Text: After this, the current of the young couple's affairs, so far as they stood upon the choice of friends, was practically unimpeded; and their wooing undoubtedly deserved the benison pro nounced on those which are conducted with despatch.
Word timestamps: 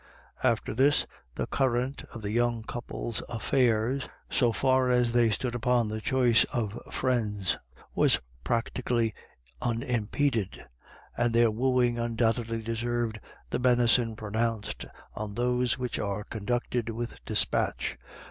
After 0.41 0.73
this, 0.73 1.05
the 1.35 1.45
current 1.45 2.03
of 2.11 2.23
the 2.23 2.31
young 2.31 2.63
couple's 2.63 3.21
affairs, 3.29 4.09
so 4.31 4.51
far 4.51 4.89
as 4.89 5.11
they 5.11 5.29
stood 5.29 5.53
upon 5.53 5.89
the 5.89 6.01
choice 6.01 6.43
of 6.45 6.79
friends, 6.91 7.55
was 7.93 8.19
practically 8.43 9.13
unimpeded; 9.61 10.65
and 11.15 11.35
their 11.35 11.51
wooing 11.51 11.99
undoubtedly 11.99 12.63
deserved 12.63 13.19
the 13.51 13.59
benison 13.59 14.15
pro 14.15 14.31
nounced 14.31 14.89
on 15.13 15.35
those 15.35 15.77
which 15.77 15.99
are 15.99 16.23
conducted 16.23 16.89
with 16.89 17.13
despatch. 17.23 17.95